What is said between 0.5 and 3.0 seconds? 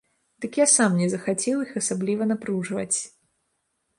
я сам не захацеў іх асабліва напружваць.